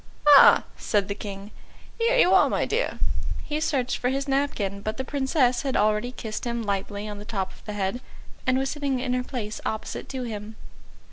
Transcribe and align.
"Ah," 0.29 0.63
said 0.77 1.07
the 1.07 1.13
King, 1.13 1.51
"here 1.99 2.17
you 2.17 2.33
are, 2.33 2.49
my 2.49 2.65
dear." 2.65 2.97
He 3.43 3.59
searched 3.59 3.97
for 3.97 4.09
his 4.09 4.27
napkin, 4.27 4.81
but 4.81 4.97
the 4.97 5.03
Princess 5.03 5.61
had 5.61 5.77
already 5.77 6.11
kissed 6.11 6.43
him 6.43 6.63
lightly 6.63 7.07
on 7.07 7.19
the 7.19 7.23
top 7.23 7.51
of 7.51 7.63
the 7.65 7.73
head, 7.73 8.01
and 8.47 8.57
was 8.57 8.71
sitting 8.71 8.99
in 8.99 9.13
her 9.13 9.23
place 9.23 9.61
opposite 9.63 10.09
to 10.09 10.23
him. 10.23 10.55